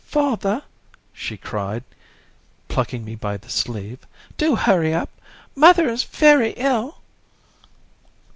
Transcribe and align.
'Father,' 0.03 0.63
she 1.13 1.37
cried, 1.37 1.83
plucking 2.67 3.05
me 3.05 3.13
by 3.13 3.37
the 3.37 3.51
sleeve, 3.51 3.99
'do 4.35 4.55
hurry 4.55 4.95
up. 4.95 5.09
Mother 5.55 5.87
is 5.89 6.03
very 6.05 6.53
ill.' 6.57 6.97